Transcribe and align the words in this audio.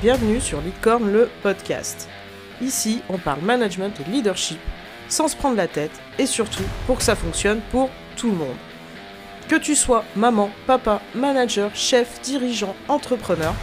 bienvenue 0.00 0.40
sur 0.40 0.60
Licorne 0.60 1.10
le 1.10 1.28
podcast. 1.42 2.08
Ici, 2.62 3.02
on 3.08 3.18
parle 3.18 3.40
management 3.40 3.92
et 4.00 4.08
leadership 4.08 4.60
sans 5.08 5.26
se 5.26 5.36
prendre 5.36 5.56
la 5.56 5.66
tête 5.66 5.90
et 6.18 6.26
surtout 6.26 6.62
pour 6.86 6.98
que 6.98 7.02
ça 7.02 7.16
fonctionne 7.16 7.60
pour 7.72 7.90
tout 8.16 8.28
le 8.28 8.36
monde. 8.36 8.56
Que 9.48 9.56
tu 9.56 9.74
sois 9.74 10.04
maman, 10.14 10.50
papa, 10.66 11.00
manager, 11.14 11.74
chef, 11.74 12.20
dirigeant, 12.22 12.76
entrepreneur, 12.86 13.54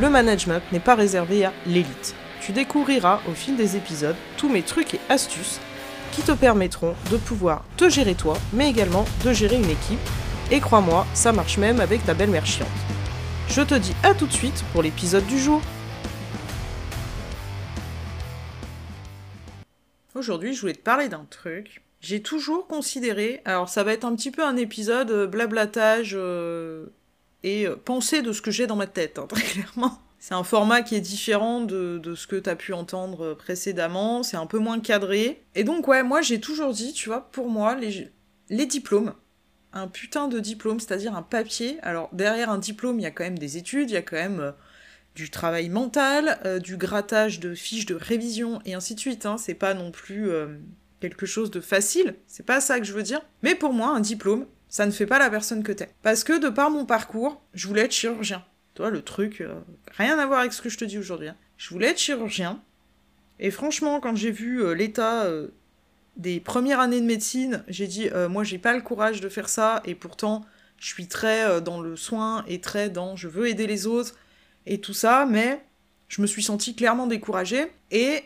le 0.00 0.10
management 0.10 0.62
n'est 0.70 0.78
pas 0.78 0.94
réservé 0.94 1.44
à 1.44 1.52
l'élite. 1.66 2.14
Tu 2.40 2.52
découvriras 2.52 3.20
au 3.28 3.32
fil 3.32 3.56
des 3.56 3.76
épisodes 3.76 4.16
tous 4.36 4.48
mes 4.48 4.62
trucs 4.62 4.94
et 4.94 5.00
astuces 5.08 5.58
qui 6.12 6.22
te 6.22 6.32
permettront 6.32 6.94
de 7.10 7.16
pouvoir 7.16 7.64
te 7.76 7.88
gérer 7.88 8.14
toi, 8.14 8.36
mais 8.52 8.70
également 8.70 9.06
de 9.24 9.32
gérer 9.32 9.56
une 9.56 9.64
équipe. 9.70 9.98
Et 10.52 10.60
crois-moi, 10.60 11.06
ça 11.14 11.32
marche 11.32 11.58
même 11.58 11.80
avec 11.80 12.04
ta 12.04 12.14
belle-mère 12.14 12.46
chiante. 12.46 12.68
Je 13.48 13.62
te 13.62 13.74
dis 13.74 13.94
à 14.04 14.14
tout 14.14 14.26
de 14.26 14.32
suite 14.32 14.64
pour 14.72 14.82
l'épisode 14.82 15.26
du 15.26 15.38
jour. 15.38 15.60
Aujourd'hui, 20.20 20.52
je 20.52 20.60
voulais 20.60 20.74
te 20.74 20.82
parler 20.82 21.08
d'un 21.08 21.24
truc. 21.30 21.82
J'ai 22.02 22.20
toujours 22.20 22.66
considéré, 22.66 23.40
alors 23.46 23.70
ça 23.70 23.84
va 23.84 23.94
être 23.94 24.04
un 24.04 24.14
petit 24.14 24.30
peu 24.30 24.44
un 24.44 24.58
épisode 24.58 25.10
euh, 25.10 25.26
blablatage 25.26 26.12
euh, 26.12 26.88
et 27.42 27.66
euh, 27.66 27.74
pensée 27.74 28.20
de 28.20 28.30
ce 28.32 28.42
que 28.42 28.50
j'ai 28.50 28.66
dans 28.66 28.76
ma 28.76 28.86
tête, 28.86 29.18
hein, 29.18 29.26
très 29.30 29.40
clairement. 29.40 29.98
C'est 30.18 30.34
un 30.34 30.44
format 30.44 30.82
qui 30.82 30.94
est 30.94 31.00
différent 31.00 31.62
de, 31.62 32.02
ce 32.14 32.26
que 32.26 32.36
t'as 32.36 32.54
pu 32.54 32.74
entendre 32.74 33.32
précédemment, 33.32 34.22
c'est 34.22 34.36
un 34.36 34.44
peu 34.44 34.58
moins 34.58 34.78
cadré. 34.78 35.42
Et 35.54 35.64
donc 35.64 35.88
ouais, 35.88 36.02
moi 36.02 36.20
j'ai 36.20 36.38
toujours 36.38 36.74
dit, 36.74 36.92
tu 36.92 37.08
vois, 37.08 37.30
pour 37.32 37.48
moi, 37.48 37.74
les, 37.74 38.10
les 38.50 38.66
diplômes, 38.66 39.14
un 39.72 39.88
putain 39.88 40.28
de 40.28 40.38
diplôme, 40.38 40.80
c'est-à-dire 40.80 41.16
un 41.16 41.22
papier. 41.22 41.78
Alors 41.80 42.10
derrière 42.12 42.50
un 42.50 42.58
diplôme, 42.58 43.00
il 43.00 43.04
y 43.04 43.06
a 43.06 43.10
quand 43.10 43.24
même 43.24 43.38
des 43.38 43.56
études, 43.56 43.88
il 43.88 43.94
y 43.94 43.96
a 43.96 44.02
quand 44.02 44.16
même 44.16 44.52
du 45.14 45.30
travail 45.30 45.68
mental, 45.68 46.40
euh, 46.44 46.58
du 46.58 46.76
grattage 46.76 47.40
de 47.40 47.54
fiches 47.54 47.86
de 47.86 47.94
révision 47.94 48.60
et 48.64 48.74
ainsi 48.74 48.94
de 48.94 49.00
suite. 49.00 49.26
Hein. 49.26 49.36
C'est 49.38 49.54
pas 49.54 49.74
non 49.74 49.90
plus 49.90 50.30
euh, 50.30 50.46
quelque 51.00 51.26
chose 51.26 51.50
de 51.50 51.60
facile, 51.60 52.16
c'est 52.26 52.46
pas 52.46 52.60
ça 52.60 52.78
que 52.78 52.86
je 52.86 52.92
veux 52.92 53.02
dire. 53.02 53.20
Mais 53.42 53.54
pour 53.54 53.72
moi, 53.72 53.88
un 53.88 54.00
diplôme, 54.00 54.46
ça 54.68 54.86
ne 54.86 54.90
fait 54.90 55.06
pas 55.06 55.18
la 55.18 55.30
personne 55.30 55.62
que 55.62 55.72
t'es. 55.72 55.90
Parce 56.02 56.24
que 56.24 56.38
de 56.38 56.48
par 56.48 56.70
mon 56.70 56.86
parcours, 56.86 57.42
je 57.54 57.66
voulais 57.66 57.82
être 57.82 57.92
chirurgien. 57.92 58.44
Toi, 58.74 58.90
le 58.90 59.02
truc, 59.02 59.40
euh, 59.40 59.60
rien 59.96 60.18
à 60.18 60.26
voir 60.26 60.40
avec 60.40 60.52
ce 60.52 60.62
que 60.62 60.68
je 60.68 60.78
te 60.78 60.84
dis 60.84 60.98
aujourd'hui. 60.98 61.28
Hein. 61.28 61.36
Je 61.56 61.68
voulais 61.70 61.88
être 61.88 61.98
chirurgien. 61.98 62.62
Et 63.40 63.50
franchement, 63.50 64.00
quand 64.00 64.14
j'ai 64.14 64.30
vu 64.30 64.74
l'état 64.74 65.26
des 66.16 66.40
premières 66.40 66.78
années 66.78 67.00
de 67.00 67.06
médecine, 67.06 67.64
j'ai 67.68 67.86
dit, 67.86 68.10
moi, 68.28 68.44
j'ai 68.44 68.58
pas 68.58 68.74
le 68.74 68.82
courage 68.82 69.22
de 69.22 69.30
faire 69.30 69.48
ça. 69.48 69.80
Et 69.86 69.94
pourtant, 69.94 70.44
je 70.76 70.86
suis 70.88 71.06
très 71.06 71.62
dans 71.62 71.80
le 71.80 71.96
soin 71.96 72.44
et 72.48 72.60
très 72.60 72.90
dans 72.90 73.16
je 73.16 73.28
veux 73.28 73.48
aider 73.48 73.66
les 73.66 73.86
autres 73.86 74.14
et 74.66 74.80
tout 74.80 74.94
ça, 74.94 75.26
mais 75.26 75.64
je 76.08 76.22
me 76.22 76.26
suis 76.26 76.42
sentie 76.42 76.74
clairement 76.74 77.06
découragée 77.06 77.72
et 77.90 78.22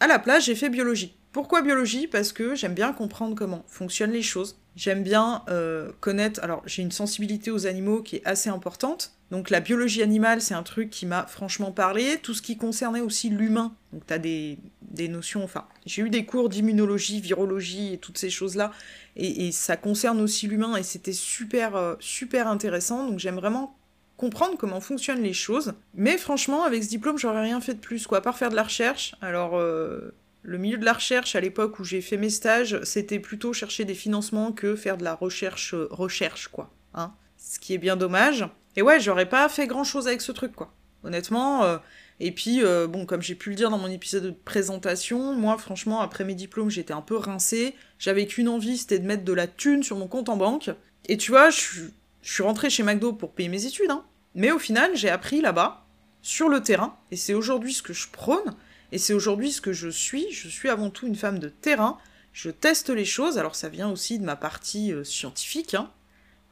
à 0.00 0.06
la 0.06 0.18
place 0.18 0.44
j'ai 0.44 0.54
fait 0.54 0.68
biologie. 0.68 1.18
Pourquoi 1.32 1.62
biologie? 1.62 2.06
Parce 2.06 2.32
que 2.32 2.54
j'aime 2.54 2.74
bien 2.74 2.92
comprendre 2.92 3.34
comment 3.34 3.64
fonctionnent 3.68 4.12
les 4.12 4.22
choses. 4.22 4.58
J'aime 4.76 5.02
bien 5.02 5.42
euh, 5.48 5.92
connaître. 6.00 6.42
Alors, 6.42 6.62
j'ai 6.66 6.82
une 6.82 6.90
sensibilité 6.90 7.50
aux 7.50 7.66
animaux 7.66 8.02
qui 8.02 8.16
est 8.16 8.22
assez 8.24 8.48
importante. 8.48 9.12
Donc, 9.30 9.50
la 9.50 9.60
biologie 9.60 10.02
animale, 10.02 10.40
c'est 10.40 10.54
un 10.54 10.62
truc 10.62 10.88
qui 10.88 11.04
m'a 11.04 11.26
franchement 11.26 11.70
parlé. 11.70 12.18
Tout 12.22 12.32
ce 12.32 12.42
qui 12.42 12.56
concernait 12.56 13.00
aussi 13.00 13.28
l'humain. 13.28 13.74
Donc, 13.92 14.06
t'as 14.06 14.18
des, 14.18 14.58
des 14.82 15.08
notions. 15.08 15.44
Enfin, 15.44 15.66
j'ai 15.84 16.02
eu 16.02 16.10
des 16.10 16.24
cours 16.24 16.48
d'immunologie, 16.48 17.20
virologie 17.20 17.94
et 17.94 17.98
toutes 17.98 18.18
ces 18.18 18.30
choses-là. 18.30 18.72
Et, 19.16 19.52
ça 19.52 19.76
concerne 19.76 20.20
aussi 20.20 20.46
l'humain 20.46 20.76
et 20.76 20.82
c'était 20.82 21.12
super, 21.12 21.76
euh, 21.76 21.94
super 22.00 22.48
intéressant. 22.48 23.06
Donc, 23.06 23.18
j'aime 23.18 23.36
vraiment 23.36 23.77
comprendre 24.18 24.58
comment 24.58 24.80
fonctionnent 24.80 25.22
les 25.22 25.32
choses. 25.32 25.72
Mais 25.94 26.18
franchement, 26.18 26.64
avec 26.64 26.84
ce 26.84 26.88
diplôme, 26.88 27.16
j'aurais 27.16 27.40
rien 27.40 27.62
fait 27.62 27.74
de 27.74 27.78
plus, 27.78 28.06
quoi, 28.06 28.18
à 28.18 28.20
part 28.20 28.36
faire 28.36 28.50
de 28.50 28.56
la 28.56 28.64
recherche. 28.64 29.14
Alors, 29.22 29.56
euh, 29.56 30.12
le 30.42 30.58
milieu 30.58 30.76
de 30.76 30.84
la 30.84 30.92
recherche, 30.92 31.34
à 31.36 31.40
l'époque 31.40 31.78
où 31.78 31.84
j'ai 31.84 32.02
fait 32.02 32.18
mes 32.18 32.28
stages, 32.28 32.82
c'était 32.82 33.20
plutôt 33.20 33.54
chercher 33.54 33.86
des 33.86 33.94
financements 33.94 34.52
que 34.52 34.76
faire 34.76 34.98
de 34.98 35.04
la 35.04 35.14
recherche, 35.14 35.72
euh, 35.72 35.88
recherche, 35.90 36.48
quoi. 36.48 36.70
Hein 36.92 37.14
ce 37.38 37.60
qui 37.60 37.72
est 37.72 37.78
bien 37.78 37.96
dommage. 37.96 38.44
Et 38.76 38.82
ouais, 38.82 39.00
j'aurais 39.00 39.28
pas 39.28 39.48
fait 39.48 39.68
grand 39.68 39.84
chose 39.84 40.08
avec 40.08 40.20
ce 40.20 40.32
truc, 40.32 40.52
quoi. 40.52 40.74
Honnêtement. 41.04 41.64
Euh, 41.64 41.78
et 42.18 42.32
puis, 42.32 42.62
bon, 42.88 43.06
comme 43.06 43.22
j'ai 43.22 43.36
pu 43.36 43.50
le 43.50 43.54
dire 43.54 43.70
dans 43.70 43.78
mon 43.78 43.86
épisode 43.86 44.24
de 44.24 44.34
présentation, 44.44 45.34
moi, 45.34 45.56
franchement, 45.56 46.00
après 46.00 46.24
mes 46.24 46.34
diplômes, 46.34 46.68
j'étais 46.68 46.92
un 46.92 47.00
peu 47.00 47.16
rincée. 47.16 47.76
J'avais 48.00 48.26
qu'une 48.26 48.48
envie, 48.48 48.76
c'était 48.76 48.98
de 48.98 49.06
mettre 49.06 49.22
de 49.22 49.32
la 49.32 49.46
thune 49.46 49.84
sur 49.84 49.96
mon 49.96 50.08
compte 50.08 50.28
en 50.28 50.36
banque. 50.36 50.70
Et 51.06 51.16
tu 51.16 51.30
vois, 51.30 51.50
je 51.50 51.90
je 52.28 52.34
suis 52.34 52.42
rentrée 52.42 52.68
chez 52.68 52.82
McDo 52.82 53.14
pour 53.14 53.32
payer 53.32 53.48
mes 53.48 53.64
études, 53.64 53.90
hein. 53.90 54.04
Mais 54.34 54.50
au 54.50 54.58
final, 54.58 54.90
j'ai 54.94 55.08
appris 55.08 55.40
là-bas, 55.40 55.86
sur 56.20 56.50
le 56.50 56.62
terrain, 56.62 56.94
et 57.10 57.16
c'est 57.16 57.32
aujourd'hui 57.32 57.72
ce 57.72 57.80
que 57.80 57.94
je 57.94 58.06
prône, 58.06 58.54
et 58.92 58.98
c'est 58.98 59.14
aujourd'hui 59.14 59.50
ce 59.50 59.62
que 59.62 59.72
je 59.72 59.88
suis. 59.88 60.30
Je 60.30 60.46
suis 60.48 60.68
avant 60.68 60.90
tout 60.90 61.06
une 61.06 61.14
femme 61.14 61.38
de 61.38 61.48
terrain. 61.48 61.96
Je 62.34 62.50
teste 62.50 62.90
les 62.90 63.06
choses, 63.06 63.38
alors 63.38 63.54
ça 63.54 63.70
vient 63.70 63.88
aussi 63.90 64.18
de 64.18 64.26
ma 64.26 64.36
partie 64.36 64.92
euh, 64.92 65.04
scientifique, 65.04 65.72
hein, 65.72 65.90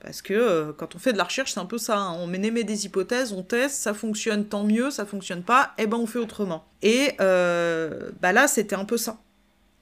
parce 0.01 0.23
que 0.23 0.33
euh, 0.33 0.73
quand 0.73 0.95
on 0.95 0.99
fait 0.99 1.13
de 1.13 1.19
la 1.19 1.25
recherche, 1.25 1.53
c'est 1.53 1.61
un 1.61 1.67
peu 1.67 1.77
ça. 1.77 1.99
Hein. 1.99 2.17
On 2.21 2.33
émet 2.33 2.65
des 2.65 2.87
hypothèses, 2.87 3.35
on 3.35 3.43
teste, 3.43 3.77
ça 3.77 3.93
fonctionne, 3.93 4.47
tant 4.47 4.65
mieux, 4.65 4.91
ça 4.91 5.05
fonctionne 5.05 5.43
pas, 5.43 5.75
et 5.77 5.83
eh 5.83 5.87
ben 5.87 5.99
on 5.99 6.07
fait 6.07 6.19
autrement. 6.19 6.67
Et 6.81 7.13
euh, 7.21 8.13
bah 8.23 8.33
là, 8.33 8.49
c'était 8.49 8.77
un 8.77 8.87
peu 8.87 8.97
ça. 8.97 9.19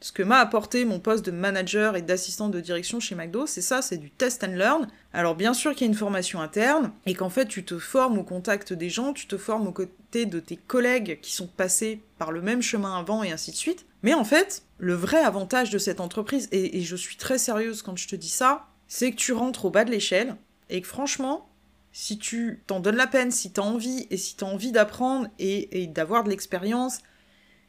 Ce 0.05 0.13
que 0.13 0.23
m'a 0.23 0.37
apporté 0.37 0.85
mon 0.85 1.01
poste 1.01 1.25
de 1.25 1.31
manager 1.31 1.97
et 1.97 2.03
d'assistant 2.03 2.51
de 2.51 2.61
direction 2.61 3.01
chez 3.01 3.15
McDo, 3.15 3.47
c'est 3.47 3.63
ça, 3.63 3.81
c'est 3.81 3.97
du 3.97 4.11
test 4.11 4.45
and 4.45 4.49
learn. 4.49 4.87
Alors 5.15 5.35
bien 5.35 5.55
sûr 5.55 5.73
qu'il 5.73 5.81
y 5.81 5.85
a 5.85 5.93
une 5.93 5.97
formation 5.97 6.43
interne, 6.43 6.93
et 7.07 7.15
qu'en 7.15 7.31
fait 7.31 7.47
tu 7.47 7.65
te 7.65 7.79
formes 7.79 8.19
au 8.19 8.23
contact 8.23 8.75
des 8.75 8.91
gens, 8.91 9.15
tu 9.15 9.27
te 9.27 9.39
formes 9.39 9.67
aux 9.67 9.73
côtés 9.73 10.27
de 10.27 10.41
tes 10.41 10.57
collègues 10.57 11.21
qui 11.23 11.33
sont 11.33 11.47
passés 11.47 12.03
par 12.19 12.33
le 12.33 12.43
même 12.43 12.61
chemin 12.61 12.99
avant, 12.99 13.23
et 13.23 13.33
ainsi 13.33 13.51
de 13.51 13.57
suite. 13.57 13.87
Mais 14.03 14.13
en 14.13 14.25
fait, 14.25 14.65
le 14.77 14.93
vrai 14.93 15.21
avantage 15.25 15.71
de 15.71 15.79
cette 15.79 16.01
entreprise, 16.01 16.51
et, 16.53 16.83
je 16.83 16.97
suis 16.97 17.17
très 17.17 17.39
sérieuse 17.39 17.81
quand 17.81 17.97
je 17.97 18.07
te 18.07 18.15
dis 18.15 18.29
ça, 18.29 18.67
c'est 18.89 19.11
que 19.11 19.17
tu 19.17 19.33
rentres 19.33 19.65
au 19.65 19.71
bas 19.71 19.87
de 19.87 19.91
l'échelle, 19.91 20.37
et 20.69 20.83
que 20.83 20.87
franchement, 20.87 21.49
si 21.93 22.19
tu 22.19 22.63
t'en 22.67 22.81
donnes 22.81 22.97
la 22.97 23.07
peine, 23.07 23.31
si 23.31 23.53
t'as 23.53 23.63
envie, 23.63 24.07
et 24.11 24.19
si 24.19 24.37
t'as 24.37 24.45
envie 24.45 24.71
d'apprendre 24.71 25.29
et 25.39 25.87
d'avoir 25.87 26.25
de 26.25 26.29
l'expérience, 26.29 26.99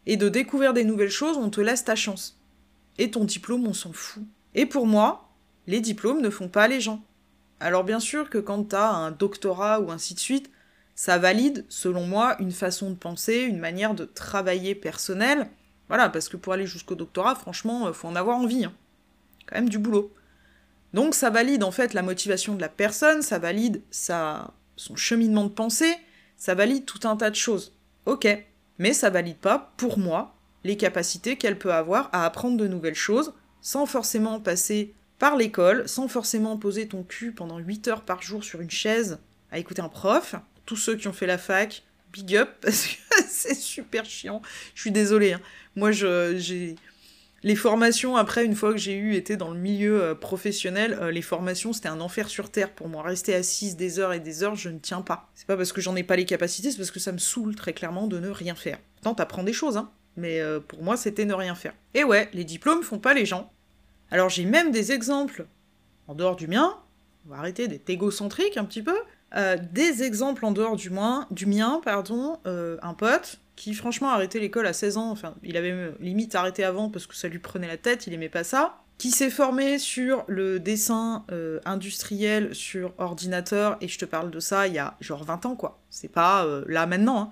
et 0.05 0.17
de 0.17 0.29
découvrir 0.29 0.73
des 0.73 0.83
nouvelles 0.83 1.09
choses, 1.09 1.37
on 1.37 1.49
te 1.49 1.61
laisse 1.61 1.83
ta 1.83 1.95
chance. 1.95 2.39
Et 2.97 3.11
ton 3.11 3.25
diplôme, 3.25 3.67
on 3.67 3.73
s'en 3.73 3.91
fout. 3.91 4.23
Et 4.53 4.65
pour 4.65 4.87
moi, 4.87 5.29
les 5.67 5.81
diplômes 5.81 6.21
ne 6.21 6.29
font 6.29 6.47
pas 6.47 6.67
les 6.67 6.79
gens. 6.79 7.03
Alors 7.59 7.83
bien 7.83 7.99
sûr 7.99 8.29
que 8.29 8.37
quand 8.37 8.63
t'as 8.69 8.89
un 8.89 9.11
doctorat 9.11 9.79
ou 9.79 9.91
ainsi 9.91 10.13
de 10.13 10.19
suite, 10.19 10.51
ça 10.93 11.17
valide, 11.17 11.65
selon 11.67 12.07
moi, 12.07 12.35
une 12.39 12.51
façon 12.51 12.89
de 12.89 12.95
penser, 12.95 13.41
une 13.41 13.59
manière 13.59 13.95
de 13.95 14.05
travailler 14.05 14.75
personnelle. 14.75 15.49
Voilà, 15.87 16.09
parce 16.09 16.29
que 16.29 16.37
pour 16.37 16.53
aller 16.53 16.65
jusqu'au 16.65 16.95
doctorat, 16.95 17.35
franchement, 17.35 17.87
euh, 17.87 17.93
faut 17.93 18.07
en 18.07 18.15
avoir 18.15 18.37
envie. 18.37 18.65
Hein. 18.65 18.73
Quand 19.45 19.55
même 19.55 19.69
du 19.69 19.77
boulot. 19.77 20.13
Donc 20.93 21.13
ça 21.13 21.29
valide 21.29 21.63
en 21.63 21.71
fait 21.71 21.93
la 21.93 22.01
motivation 22.01 22.55
de 22.55 22.61
la 22.61 22.69
personne, 22.69 23.21
ça 23.21 23.37
valide 23.37 23.81
sa... 23.91 24.53
son 24.77 24.95
cheminement 24.95 25.43
de 25.43 25.49
pensée, 25.49 25.93
ça 26.37 26.55
valide 26.55 26.85
tout 26.85 27.05
un 27.07 27.17
tas 27.17 27.29
de 27.29 27.35
choses. 27.35 27.73
Ok 28.05 28.27
mais 28.77 28.93
ça 28.93 29.09
valide 29.09 29.37
pas, 29.37 29.73
pour 29.77 29.97
moi, 29.97 30.35
les 30.63 30.77
capacités 30.77 31.37
qu'elle 31.37 31.57
peut 31.57 31.73
avoir 31.73 32.09
à 32.11 32.25
apprendre 32.25 32.57
de 32.57 32.67
nouvelles 32.67 32.95
choses, 32.95 33.33
sans 33.61 33.85
forcément 33.85 34.39
passer 34.39 34.93
par 35.19 35.37
l'école, 35.37 35.87
sans 35.87 36.07
forcément 36.07 36.57
poser 36.57 36.87
ton 36.87 37.03
cul 37.03 37.31
pendant 37.31 37.57
8 37.57 37.87
heures 37.87 38.01
par 38.01 38.21
jour 38.21 38.43
sur 38.43 38.61
une 38.61 38.71
chaise 38.71 39.19
à 39.51 39.59
écouter 39.59 39.81
un 39.81 39.89
prof. 39.89 40.35
Tous 40.65 40.75
ceux 40.75 40.95
qui 40.95 41.07
ont 41.07 41.13
fait 41.13 41.27
la 41.27 41.37
fac, 41.37 41.83
big 42.11 42.35
up, 42.35 42.49
parce 42.61 42.87
que 42.87 42.97
c'est 43.27 43.55
super 43.55 44.05
chiant. 44.05 44.41
Je 44.73 44.81
suis 44.81 44.91
désolée. 44.91 45.33
Hein. 45.33 45.41
Moi, 45.75 45.91
j'ai 45.91 46.75
les 47.45 47.55
formations, 47.55 48.17
après, 48.17 48.43
une 48.43 48.55
fois 48.55 48.71
que 48.71 48.79
j'ai 48.79 48.95
eu 48.95 49.13
été 49.13 49.37
dans 49.37 49.51
le 49.51 49.59
milieu 49.59 50.01
euh, 50.01 50.15
professionnel, 50.15 50.97
euh, 50.99 51.11
les 51.11 51.21
formations, 51.21 51.73
c'était 51.73 51.89
un 51.89 52.01
enfer 52.01 52.27
sur 52.27 52.49
terre 52.49 52.71
pour 52.71 52.89
moi. 52.89 53.03
Rester 53.03 53.35
assise 53.35 53.75
des 53.75 53.99
heures 53.99 54.13
et 54.13 54.19
des 54.19 54.41
heures, 54.41 54.55
je 54.55 54.69
ne 54.69 54.79
tiens 54.79 55.03
pas. 55.03 55.29
C'est 55.35 55.45
pas 55.45 55.55
parce 55.55 55.71
que 55.71 55.79
j'en 55.79 55.95
ai 55.95 56.01
pas 56.01 56.15
les 56.15 56.25
capacités, 56.25 56.71
c'est 56.71 56.77
parce 56.77 56.89
que 56.89 56.99
ça 56.99 57.11
me 57.11 57.19
saoule 57.19 57.55
très 57.55 57.73
clairement 57.73 58.07
de 58.07 58.19
ne 58.19 58.29
rien 58.29 58.55
faire. 58.55 58.79
Pourtant, 58.95 59.13
t'apprends 59.13 59.43
des 59.43 59.53
choses, 59.53 59.77
hein. 59.77 59.91
Mais 60.17 60.39
euh, 60.39 60.59
pour 60.59 60.81
moi, 60.81 60.97
c'était 60.97 61.25
ne 61.25 61.35
rien 61.35 61.53
faire. 61.53 61.73
Et 61.93 62.03
ouais, 62.03 62.29
les 62.33 62.45
diplômes 62.45 62.81
font 62.81 62.97
pas 62.97 63.13
les 63.13 63.27
gens. 63.27 63.53
Alors 64.09 64.29
j'ai 64.29 64.45
même 64.45 64.71
des 64.71 64.91
exemples, 64.91 65.45
en 66.07 66.15
dehors 66.15 66.37
du 66.37 66.47
mien, 66.47 66.79
on 67.27 67.29
va 67.29 67.37
arrêter 67.37 67.67
d'être 67.67 67.89
égocentrique 67.91 68.57
un 68.57 68.65
petit 68.65 68.81
peu, 68.81 68.97
des 69.33 70.03
exemples 70.03 70.45
en 70.45 70.51
dehors 70.51 70.75
du, 70.75 70.89
mien, 70.89 71.81
pardon, 71.83 72.39
un 72.45 72.93
pote 72.93 73.39
qui 73.55 73.73
franchement 73.73 74.09
a 74.09 74.13
arrêté 74.13 74.39
l'école 74.39 74.67
à 74.67 74.73
16 74.73 74.97
ans, 74.97 75.11
enfin 75.11 75.35
il 75.43 75.57
avait 75.57 75.93
limite 75.99 76.35
arrêté 76.35 76.63
avant 76.63 76.89
parce 76.89 77.07
que 77.07 77.15
ça 77.15 77.27
lui 77.27 77.39
prenait 77.39 77.67
la 77.67 77.77
tête, 77.77 78.07
il 78.07 78.13
aimait 78.13 78.29
pas 78.29 78.43
ça, 78.43 78.85
qui 78.97 79.11
s'est 79.11 79.29
formé 79.29 79.77
sur 79.77 80.23
le 80.27 80.59
dessin 80.59 81.25
euh, 81.31 81.59
industriel 81.65 82.53
sur 82.55 82.93
ordinateur, 82.97 83.77
et 83.81 83.87
je 83.87 83.97
te 83.97 84.05
parle 84.05 84.31
de 84.31 84.39
ça 84.39 84.67
il 84.67 84.73
y 84.73 84.79
a 84.79 84.95
genre 85.01 85.23
20 85.23 85.45
ans 85.45 85.55
quoi, 85.55 85.81
c'est 85.89 86.11
pas 86.11 86.45
euh, 86.45 86.63
là 86.67 86.85
maintenant. 86.85 87.21
Hein. 87.21 87.31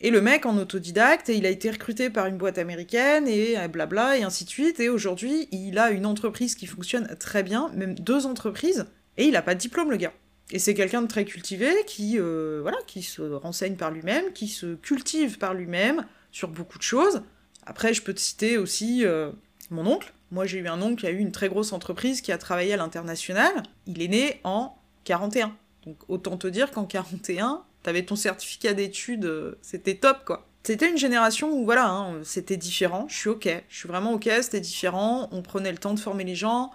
Et 0.00 0.10
le 0.10 0.20
mec 0.20 0.44
en 0.44 0.58
autodidacte, 0.58 1.30
et 1.30 1.36
il 1.36 1.46
a 1.46 1.50
été 1.50 1.70
recruté 1.70 2.10
par 2.10 2.26
une 2.26 2.36
boîte 2.36 2.58
américaine, 2.58 3.28
et 3.28 3.58
euh, 3.58 3.68
blabla, 3.68 4.18
et 4.18 4.22
ainsi 4.22 4.44
de 4.44 4.50
suite, 4.50 4.80
et 4.80 4.88
aujourd'hui 4.88 5.48
il 5.52 5.78
a 5.78 5.90
une 5.90 6.06
entreprise 6.06 6.54
qui 6.54 6.66
fonctionne 6.66 7.06
très 7.18 7.42
bien, 7.42 7.70
même 7.74 7.94
deux 7.94 8.26
entreprises, 8.26 8.86
et 9.16 9.26
il 9.26 9.36
a 9.36 9.42
pas 9.42 9.54
de 9.54 9.60
diplôme 9.60 9.90
le 9.90 9.96
gars. 9.96 10.12
Et 10.50 10.58
c'est 10.58 10.74
quelqu'un 10.74 11.02
de 11.02 11.06
très 11.06 11.24
cultivé 11.24 11.70
qui, 11.86 12.18
euh, 12.18 12.60
voilà, 12.62 12.78
qui 12.86 13.02
se 13.02 13.22
renseigne 13.22 13.76
par 13.76 13.90
lui-même, 13.90 14.32
qui 14.32 14.48
se 14.48 14.74
cultive 14.74 15.38
par 15.38 15.54
lui-même 15.54 16.06
sur 16.32 16.48
beaucoup 16.48 16.78
de 16.78 16.82
choses. 16.82 17.22
Après, 17.66 17.94
je 17.94 18.02
peux 18.02 18.12
te 18.12 18.20
citer 18.20 18.58
aussi 18.58 19.04
euh, 19.04 19.30
mon 19.70 19.86
oncle. 19.86 20.12
Moi, 20.30 20.46
j'ai 20.46 20.58
eu 20.58 20.68
un 20.68 20.82
oncle 20.82 21.00
qui 21.00 21.06
a 21.06 21.10
eu 21.10 21.18
une 21.18 21.32
très 21.32 21.48
grosse 21.48 21.72
entreprise 21.72 22.20
qui 22.20 22.32
a 22.32 22.38
travaillé 22.38 22.74
à 22.74 22.76
l'international. 22.76 23.62
Il 23.86 24.02
est 24.02 24.08
né 24.08 24.40
en 24.44 24.76
41. 25.04 25.56
Donc 25.86 25.96
autant 26.08 26.36
te 26.36 26.46
dire 26.46 26.70
qu'en 26.70 26.84
41, 26.84 27.62
t'avais 27.82 28.04
ton 28.04 28.16
certificat 28.16 28.74
d'études, 28.74 29.26
euh, 29.26 29.58
c'était 29.62 29.96
top 29.96 30.24
quoi. 30.24 30.46
C'était 30.62 30.88
une 30.88 30.96
génération 30.96 31.52
où 31.52 31.64
voilà, 31.64 31.90
hein, 31.90 32.20
c'était 32.22 32.56
différent, 32.56 33.06
je 33.08 33.16
suis 33.16 33.28
ok, 33.28 33.64
je 33.68 33.76
suis 33.76 33.86
vraiment 33.86 34.14
ok, 34.14 34.30
c'était 34.40 34.60
différent, 34.62 35.28
on 35.30 35.42
prenait 35.42 35.70
le 35.70 35.76
temps 35.76 35.92
de 35.92 36.00
former 36.00 36.24
les 36.24 36.34
gens, 36.34 36.70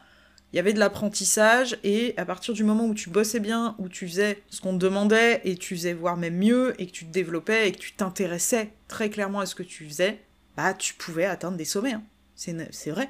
il 0.52 0.56
y 0.56 0.60
avait 0.60 0.74
de 0.74 0.80
l'apprentissage, 0.80 1.78
et 1.84 2.14
à 2.18 2.26
partir 2.26 2.54
du 2.54 2.64
moment 2.64 2.86
où 2.86 2.94
tu 2.94 3.10
bossais 3.10 3.40
bien, 3.40 3.76
où 3.78 3.88
tu 3.88 4.08
faisais 4.08 4.42
ce 4.50 4.62
qu'on 4.62 4.74
te 4.74 4.78
demandait, 4.78 5.42
et 5.44 5.56
tu 5.56 5.76
faisais 5.76 5.94
voire 5.94 6.18
même 6.18 6.38
mieux, 6.38 6.74
et 6.82 6.88
que 6.88 6.92
tu 6.92 7.06
te 7.06 7.12
développais, 7.12 7.70
et 7.70 7.72
que 7.72 7.78
tu 7.78 7.94
t'intéressais 7.94 8.72
très 8.88 9.10
clairement 9.10 9.42
à 9.42 9.46
ce 9.46 9.56
que 9.56 9.64
tu 9.64 9.88
faisais, 9.88 10.20
bah 10.58 10.74
tu 10.74 10.96
pouvais 10.96 11.26
atteindre 11.26 11.58
des 11.58 11.66
sommets. 11.66 11.94
Hein. 11.94 12.04
C'est 12.36 12.92
vrai. 12.92 13.10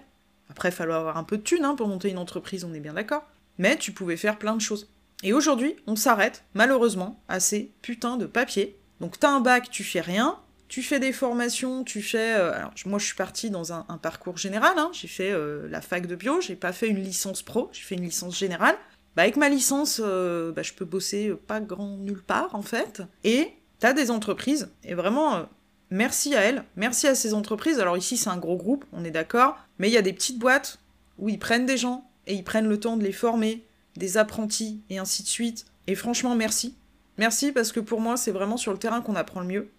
Après, 0.50 0.70
il 0.70 0.72
fallait 0.74 0.94
avoir 0.94 1.18
un 1.18 1.24
peu 1.24 1.38
de 1.38 1.44
thunes 1.44 1.64
hein, 1.64 1.76
pour 1.76 1.88
monter 1.88 2.10
une 2.10 2.18
entreprise, 2.18 2.64
on 2.64 2.74
est 2.74 2.80
bien 2.80 2.94
d'accord. 2.94 3.24
Mais 3.58 3.78
tu 3.78 3.92
pouvais 3.92 4.18
faire 4.18 4.38
plein 4.38 4.56
de 4.56 4.62
choses. 4.62 4.90
Et 5.24 5.34
aujourd'hui, 5.34 5.76
on 5.86 5.96
s'arrête, 5.96 6.44
malheureusement, 6.54 7.22
à 7.28 7.40
ces 7.40 7.72
putains 7.82 8.18
de 8.18 8.26
papiers. 8.26 8.78
Donc 9.00 9.20
t'as 9.20 9.30
un 9.30 9.42
bac, 9.42 9.70
tu 9.70 9.84
fais 9.84 10.02
rien, 10.02 10.40
tu 10.70 10.84
fais 10.84 11.00
des 11.00 11.12
formations, 11.12 11.84
tu 11.84 12.02
fais... 12.02 12.36
Euh, 12.36 12.54
alors 12.54 12.72
moi 12.86 13.00
je 13.00 13.06
suis 13.06 13.16
partie 13.16 13.50
dans 13.50 13.74
un, 13.74 13.84
parcours 14.02 14.38
général, 14.38 14.78
hein. 14.78 14.92
j'ai 14.94 15.08
fait 15.08 15.32
euh, 15.32 15.68
la 15.68 15.82
fac 15.82 16.06
de 16.06 16.16
bio, 16.16 16.40
j'ai 16.40 16.56
pas 16.56 16.72
fait 16.72 16.88
une 16.88 17.04
licence 17.04 17.42
pro, 17.42 17.70
j'ai 17.74 17.82
fait 17.82 17.96
une 17.96 18.04
licence 18.04 18.38
générale. 18.38 18.76
Bah 19.16 19.24
avec 19.24 19.36
ma 19.36 19.50
licence, 19.50 20.00
euh, 20.02 20.52
bah, 20.52 20.62
je 20.62 20.74
peux 20.74 20.86
bosser 20.86 21.34
pas 21.48 21.60
grand 21.60 21.98
nulle 21.98 22.22
part 22.22 22.54
en 22.54 22.62
fait. 22.62 23.02
Et 23.24 23.52
t'as 23.80 23.94
des 23.94 24.12
entreprises, 24.12 24.70
et 24.84 24.94
vraiment 24.94 25.48
merci 25.90 26.36
à 26.36 26.42
elles, 26.42 26.64
merci 26.76 27.08
à 27.08 27.16
ces 27.16 27.34
entreprises. 27.34 27.80
Alors 27.80 27.98
ici 27.98 28.16
c'est 28.16 28.30
un 28.30 28.38
gros 28.38 28.58
groupe, 28.58 28.86
on 28.94 29.04
est 29.04 29.12
d'accord, 29.12 29.58
mais 29.80 29.90
il 29.90 29.94
y 29.94 29.98
a 29.98 30.04
des 30.04 30.14
petites 30.14 30.38
boîtes 30.38 30.78
où 31.18 31.30
ils 31.30 31.40
prennent 31.40 31.66
des 31.66 31.78
gens 31.78 32.08
et 32.28 32.36
ils 32.36 32.44
prennent 32.44 32.70
le 32.70 32.80
temps 32.80 32.96
de 32.96 33.04
les 33.04 33.12
former, 33.12 33.66
des 33.98 34.18
apprentis 34.18 34.82
et 34.92 35.00
ainsi 35.00 35.24
de 35.24 35.28
suite. 35.28 35.66
Et 35.88 35.96
franchement, 35.96 36.36
merci. 36.36 36.76
Merci 37.18 37.52
parce 37.52 37.72
que 37.72 37.80
pour 37.80 38.00
moi, 38.00 38.16
c'est 38.16 38.32
vraiment 38.32 38.56
sur 38.56 38.72
le 38.72 38.78
terrain 38.78 39.02
qu'on 39.02 39.16
apprend 39.16 39.42
le 39.42 39.48
mieux. 39.48 39.70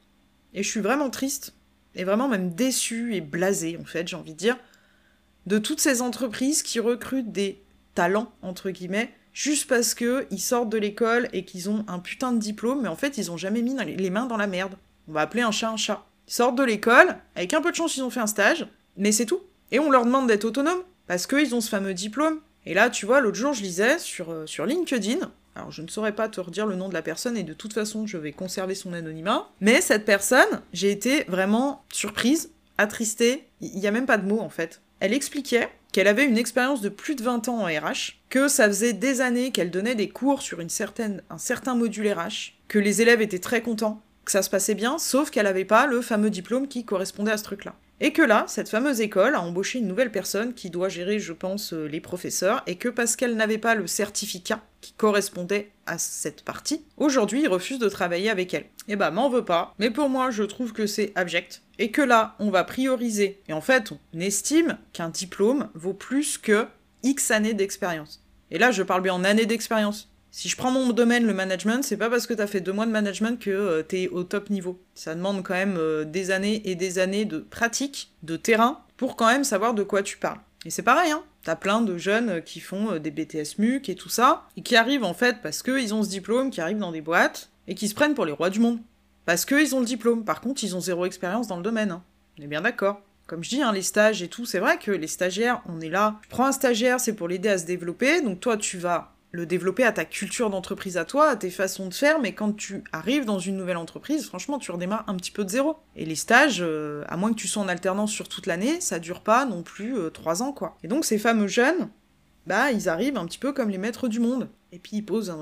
Et 0.55 0.63
je 0.63 0.69
suis 0.69 0.81
vraiment 0.81 1.11
triste, 1.11 1.55
et 1.95 2.05
vraiment 2.05 2.29
même 2.29 2.55
déçue 2.55 3.15
et 3.15 3.21
blasée, 3.21 3.77
en 3.81 3.85
fait, 3.85 4.07
j'ai 4.09 4.17
envie 4.17 4.33
de 4.33 4.39
dire, 4.39 4.57
de 5.47 5.59
toutes 5.59 5.81
ces 5.81 6.03
entreprises 6.03 6.63
qui 6.63 6.81
recrutent 6.81 7.33
des 7.33 7.63
talents, 7.95 8.33
entre 8.43 8.71
guillemets, 8.71 9.13
juste 9.33 9.69
parce 9.69 9.95
qu'ils 9.95 10.41
sortent 10.41 10.71
de 10.71 10.79
l'école 10.79 11.29
et 11.33 11.45
qu'ils 11.45 11.71
ont 11.71 11.85
un 11.89 11.99
putain 11.99 12.33
de 12.33 12.39
diplôme, 12.39 12.83
mais 12.83 12.89
en 12.89 12.97
fait, 12.97 13.19
ils 13.19 13.31
ont 13.31 13.37
jamais 13.37 13.63
mis 13.63 13.77
les 13.77 14.11
mains 14.11 14.27
dans 14.27 14.37
la 14.37 14.47
merde. 14.47 14.75
On 15.09 15.13
va 15.13 15.23
appeler 15.23 15.43
un 15.43 15.51
chat 15.51 15.71
un 15.71 15.77
chat. 15.77 16.05
Ils 16.29 16.33
sortent 16.35 16.57
de 16.57 16.63
l'école, 16.63 17.17
avec 17.35 17.55
un 17.55 17.63
peu 17.63 17.71
de 17.71 17.77
chance, 17.77 17.97
ils 17.97 18.03
ont 18.03 18.11
fait 18.11 18.21
un 18.21 18.27
stage, 18.27 18.67
mais 18.97 19.13
c'est 19.13 19.27
tout. 19.27 19.41
Et 19.73 19.79
on 19.79 19.91
leur 19.91 20.05
demande 20.05 20.27
d'être 20.27 20.45
autonomes, 20.45 20.83
parce 21.07 21.27
qu'ils 21.27 21.55
ont 21.55 21.61
ce 21.61 21.69
fameux 21.69 21.95
diplôme. 21.95 22.41
Et 22.67 22.75
là, 22.75 22.91
tu 22.91 23.07
vois, 23.07 23.21
l'autre 23.21 23.39
jour, 23.39 23.53
je 23.53 23.63
lisais 23.63 23.99
sur, 23.99 24.31
euh, 24.31 24.47
sur 24.47 24.67
LinkedIn, 24.67 25.31
alors 25.55 25.71
je 25.71 25.83
ne 25.83 25.89
saurais 25.89 26.15
pas 26.15 26.29
te 26.29 26.41
redire 26.41 26.67
le 26.67 26.77
nom 26.77 26.89
de 26.89 26.95
la 26.95 27.03
personne 27.03 27.37
et 27.37 27.43
de 27.43 27.53
toute 27.53 27.73
façon 27.73 28.07
je 28.07 28.19
vais 28.19 28.33
conserver 28.33 28.75
son 28.75 28.93
anonymat, 28.93 29.49
mais 29.61 29.81
cette 29.81 30.05
personne, 30.05 30.63
j'ai 30.73 30.91
été 30.91 31.25
vraiment 31.25 31.85
surprise, 31.93 32.51
attristée, 32.79 33.49
il 33.61 33.79
n'y 33.79 33.87
a 33.87 33.93
même 33.93 34.07
pas 34.07 34.19
de 34.19 34.27
mots 34.27 34.41
en 34.41 34.51
fait. 34.51 34.81
Elle 35.01 35.13
expliquait 35.15 35.69
qu'elle 35.93 36.09
avait 36.09 36.27
une 36.27 36.39
expérience 36.39 36.81
de 36.81 36.89
plus 36.89 37.15
de 37.15 37.23
20 37.23 37.49
ans 37.49 37.63
en 37.63 37.65
RH, 37.65 38.21
que 38.29 38.49
ça 38.49 38.69
faisait 38.69 38.93
des 38.93 39.21
années 39.21 39.51
qu'elle 39.51 39.71
donnait 39.71 39.95
des 39.95 40.09
cours 40.09 40.43
sur 40.43 40.61
une 40.61 40.69
certaine, 40.69 41.23
un 41.31 41.39
certain 41.39 41.75
module 41.75 42.13
RH, 42.13 42.55
que 42.69 42.79
les 42.79 43.03
élèves 43.03 43.23
étaient 43.23 43.41
très 43.41 43.63
contents, 43.63 44.01
que 44.25 44.31
ça 44.31 44.43
se 44.43 44.51
passait 44.51 44.75
bien, 44.75 44.99
sauf 44.99 45.31
qu'elle 45.31 45.45
n'avait 45.45 45.65
pas 45.65 45.87
le 45.87 46.01
fameux 46.01 46.31
diplôme 46.31 46.69
qui 46.69 46.85
correspondait 46.85 47.33
à 47.33 47.37
ce 47.37 47.45
truc-là. 47.45 47.75
Et 48.03 48.13
que 48.13 48.23
là, 48.23 48.47
cette 48.49 48.71
fameuse 48.71 49.03
école 49.03 49.35
a 49.35 49.43
embauché 49.43 49.79
une 49.79 49.87
nouvelle 49.87 50.11
personne 50.11 50.55
qui 50.55 50.71
doit 50.71 50.89
gérer, 50.89 51.19
je 51.19 51.35
pense, 51.35 51.75
euh, 51.75 51.85
les 51.85 52.01
professeurs, 52.01 52.63
et 52.67 52.77
que 52.77 52.89
parce 52.89 53.15
qu'elle 53.15 53.37
n'avait 53.37 53.59
pas 53.59 53.75
le 53.75 53.87
certificat 53.87 54.63
qui 54.81 54.95
correspondait 54.95 55.71
à 55.85 55.99
cette 55.99 56.43
partie, 56.43 56.83
aujourd'hui, 56.97 57.43
il 57.43 57.49
refuse 57.49 57.79
de 57.79 57.89
travailler 57.91 58.31
avec 58.31 58.55
elle. 58.55 58.65
Eh 58.89 58.97
bah, 58.97 59.11
m'en 59.11 59.29
veux 59.29 59.45
pas, 59.45 59.75
mais 59.79 59.91
pour 59.91 60.09
moi, 60.09 60.31
je 60.31 60.45
trouve 60.45 60.73
que 60.73 60.87
c'est 60.87 61.13
abject, 61.15 61.63
et 61.79 61.91
que 61.91 62.01
là, 62.01 62.37
on 62.39 62.51
va 62.51 62.65
prioriser, 62.65 63.43
et 63.49 63.53
en 63.53 63.61
fait, 63.61 63.93
on 63.93 64.21
estime 64.21 64.79
qu'un 64.95 65.11
diplôme 65.11 65.69
vaut 65.75 65.95
plus 65.95 66.39
que 66.39 66.67
X 67.03 67.31
années 67.31 67.55
d'expérience. 67.55 68.25
Et 68.51 68.59
là, 68.59 68.71
je 68.71 68.83
parle 68.83 69.03
bien 69.03 69.15
en 69.15 69.25
années 69.25 69.47
d'expérience. 69.47 70.10
Si 70.33 70.49
je 70.49 70.57
prends 70.57 70.71
mon 70.71 70.93
domaine, 70.93 71.27
le 71.27 71.35
management, 71.35 71.83
c'est 71.83 71.97
pas 71.97 72.09
parce 72.09 72.27
que 72.27 72.35
t'as 72.35 72.47
fait 72.47 72.61
deux 72.61 72.73
mois 72.73 72.87
de 72.87 72.93
management 72.93 73.39
que 73.39 73.51
euh, 73.51 73.83
t'es 73.83 74.09
au 74.09 74.23
top 74.23 74.49
niveau. 74.49 74.81
Ça 74.95 75.15
demande 75.15 75.43
quand 75.43 75.55
même 75.55 75.77
euh, 75.77 76.05
des 76.05 76.31
années 76.31 76.63
et 76.71 76.77
des 76.77 76.99
années 77.01 77.25
de 77.25 77.39
pratique, 77.39 78.13
de 78.23 78.37
terrain, 78.37 78.81
pour 78.97 79.17
quand 79.17 79.27
même 79.27 79.43
savoir 79.43 79.75
de 79.75 79.83
quoi 79.83 80.03
tu 80.03 80.19
parles. 80.19 80.39
Et 80.65 80.71
c'est 80.71 80.83
pareil, 80.83 81.11
hein. 81.11 81.23
T'as 81.43 81.57
plein 81.57 81.81
de 81.81 81.99
jeunes 81.99 82.29
euh, 82.29 82.41
qui 82.41 82.61
font 82.61 82.99
des 82.99 83.11
BTS 83.11 83.59
MUC 83.59 83.89
et 83.89 83.97
tout 83.97 84.09
ça, 84.09 84.47
et 84.57 84.63
qui 84.63 84.77
arrivent 84.77 85.05
en 85.05 85.15
fait 85.15 85.39
parce 85.43 85.63
qu'ils 85.63 85.95
ont 85.95 86.05
ce 86.05 86.09
diplôme, 86.09 86.51
qui 86.51 86.61
arrivent 86.61 86.79
dans 86.79 86.93
des 86.93 87.01
boîtes, 87.01 87.51
et 87.67 87.75
qui 87.75 87.89
se 87.89 87.95
prennent 87.95 88.15
pour 88.15 88.27
les 88.27 88.33
rois 88.33 88.51
du 88.51 88.61
monde. 88.61 88.79
Parce 89.25 89.45
qu'ils 89.45 89.75
ont 89.75 89.81
le 89.81 89.87
diplôme. 89.87 90.25
Par 90.25 90.41
contre, 90.41 90.63
ils 90.63 90.77
ont 90.77 90.81
zéro 90.81 91.07
expérience 91.07 91.49
dans 91.49 91.57
le 91.57 91.63
domaine. 91.63 91.91
Hein. 91.91 92.03
On 92.39 92.43
est 92.43 92.47
bien 92.47 92.61
d'accord. 92.61 93.03
Comme 93.27 93.45
je 93.45 93.51
dis, 93.51 93.63
hein, 93.63 93.73
les 93.73 93.83
stages 93.83 94.23
et 94.23 94.29
tout, 94.29 94.45
c'est 94.45 94.59
vrai 94.59 94.79
que 94.79 94.91
les 94.91 95.07
stagiaires, 95.07 95.63
on 95.69 95.81
est 95.81 95.89
là. 95.89 96.19
Je 96.23 96.29
prends 96.29 96.47
un 96.47 96.53
stagiaire, 96.53 97.01
c'est 97.01 97.15
pour 97.15 97.29
l'aider 97.29 97.49
à 97.49 97.59
se 97.59 97.65
développer, 97.65 98.23
donc 98.23 98.41
toi 98.41 98.57
tu 98.57 98.79
vas 98.79 99.15
le 99.33 99.47
développer 99.47 99.85
à 99.85 99.93
ta 99.93 100.05
culture 100.05 100.51
d'entreprise 100.51 100.97
à 100.97 101.05
toi, 101.05 101.31
à 101.31 101.37
tes 101.37 101.51
façons 101.51 101.87
de 101.87 101.95
faire, 101.95 102.21
mais 102.21 102.35
quand 102.35 102.57
tu 102.57 102.83
arrives 102.93 103.25
dans 103.25 103.39
une 103.39 103.57
nouvelle 103.57 103.77
entreprise, 103.77 104.27
franchement, 104.27 104.59
tu 104.59 104.73
redémarres 104.73 105.05
un 105.07 105.15
petit 105.17 105.31
peu 105.31 105.45
de 105.45 105.51
zéro. 105.51 105.77
Et 105.95 106.05
les 106.05 106.17
stages, 106.17 106.59
euh, 106.61 107.05
à 107.09 107.17
moins 107.17 107.31
que 107.31 107.39
tu 107.39 107.47
sois 107.47 107.63
en 107.63 107.69
alternance 107.69 108.11
sur 108.11 108.29
toute 108.29 108.47
l'année, 108.47 108.81
ça 108.81 108.99
dure 108.99 109.21
pas 109.21 109.47
non 109.47 109.63
plus 109.63 109.97
euh, 109.97 110.11
trois 110.11 110.43
ans, 110.43 110.53
quoi. 110.53 110.77
Et 110.83 110.89
donc, 110.89 111.05
ces 111.05 111.19
fameux 111.19 111.47
jeunes, 111.47 111.89
bah, 112.47 112.73
ils 112.73 112.89
arrivent 112.89 113.17
un 113.17 113.27
petit 113.27 113.39
peu 113.39 113.53
comme 113.53 113.71
les 113.71 113.79
maîtres 113.79 114.09
du 114.09 114.19
monde. 114.19 114.49
Et 114.73 114.79
puis, 114.79 114.97
ils 114.97 115.05
posent, 115.05 115.35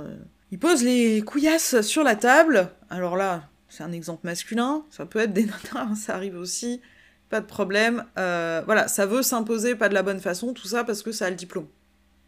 ils 0.50 0.58
posent 0.58 0.82
les 0.82 1.22
couillasses 1.22 1.80
sur 1.80 2.04
la 2.04 2.16
table. 2.16 2.70
Alors 2.90 3.16
là, 3.16 3.48
c'est 3.68 3.84
un 3.84 3.92
exemple 3.92 4.26
masculin, 4.26 4.84
ça 4.90 5.06
peut 5.06 5.18
être 5.18 5.32
des 5.32 5.46
nanas, 5.46 5.94
ça 5.96 6.14
arrive 6.14 6.36
aussi, 6.36 6.80
pas 7.28 7.40
de 7.40 7.46
problème. 7.46 8.04
Euh, 8.18 8.62
voilà, 8.64 8.88
ça 8.88 9.06
veut 9.06 9.22
s'imposer 9.22 9.74
pas 9.74 9.88
de 9.88 9.94
la 9.94 10.02
bonne 10.02 10.20
façon, 10.20 10.52
tout 10.52 10.66
ça 10.66 10.84
parce 10.84 11.02
que 11.02 11.12
ça 11.12 11.26
a 11.26 11.30
le 11.30 11.36
diplôme. 11.36 11.68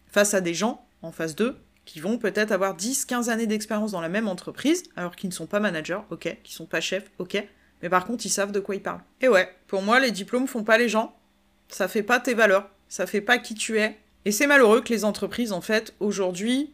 Face 0.06 0.34
à 0.34 0.40
des 0.40 0.54
gens 0.54 0.86
en 1.02 1.12
phase 1.12 1.34
2 1.36 1.56
qui 1.84 1.98
vont 1.98 2.18
peut-être 2.18 2.52
avoir 2.52 2.76
10-15 2.76 3.30
années 3.30 3.46
d'expérience 3.46 3.92
dans 3.92 4.00
la 4.00 4.08
même 4.08 4.28
entreprise, 4.28 4.84
alors 4.94 5.16
qu'ils 5.16 5.28
ne 5.28 5.34
sont 5.34 5.46
pas 5.46 5.58
managers, 5.58 5.98
ok, 6.10 6.36
qui 6.44 6.52
sont 6.52 6.66
pas 6.66 6.80
chefs, 6.80 7.10
ok, 7.18 7.44
mais 7.82 7.88
par 7.88 8.04
contre 8.04 8.24
ils 8.24 8.30
savent 8.30 8.52
de 8.52 8.60
quoi 8.60 8.76
ils 8.76 8.82
parlent. 8.82 9.02
Et 9.20 9.28
ouais, 9.28 9.52
pour 9.66 9.82
moi 9.82 9.98
les 9.98 10.12
diplômes 10.12 10.46
font 10.46 10.62
pas 10.62 10.78
les 10.78 10.88
gens, 10.88 11.16
ça 11.68 11.88
fait 11.88 12.04
pas 12.04 12.20
tes 12.20 12.34
valeurs, 12.34 12.70
ça 12.88 13.06
fait 13.06 13.20
pas 13.20 13.38
qui 13.38 13.54
tu 13.54 13.80
es, 13.80 13.98
et 14.24 14.30
c'est 14.30 14.46
malheureux 14.46 14.82
que 14.82 14.90
les 14.90 15.04
entreprises 15.04 15.52
en 15.52 15.60
fait 15.60 15.94
aujourd'hui, 15.98 16.72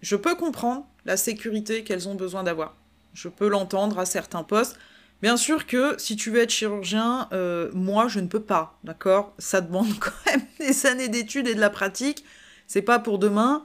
je 0.00 0.16
peux 0.16 0.34
comprendre 0.34 0.86
la 1.04 1.16
sécurité 1.16 1.84
qu'elles 1.84 2.08
ont 2.08 2.14
besoin 2.14 2.42
d'avoir. 2.42 2.76
Je 3.14 3.28
peux 3.28 3.48
l'entendre 3.48 3.98
à 3.98 4.06
certains 4.06 4.42
postes. 4.42 4.76
Bien 5.22 5.36
sûr 5.36 5.66
que 5.66 5.96
si 5.98 6.16
tu 6.16 6.30
veux 6.30 6.40
être 6.40 6.50
chirurgien, 6.50 7.28
euh, 7.32 7.70
moi 7.74 8.08
je 8.08 8.20
ne 8.20 8.28
peux 8.28 8.42
pas, 8.42 8.78
d'accord? 8.84 9.34
Ça 9.38 9.60
demande 9.60 9.88
quand 10.00 10.10
même 10.26 10.42
des 10.58 10.86
années 10.86 11.08
d'études 11.08 11.48
et 11.48 11.54
de 11.54 11.60
la 11.60 11.70
pratique 11.70 12.24
c'est 12.68 12.82
pas 12.82 13.00
pour 13.00 13.18
demain. 13.18 13.64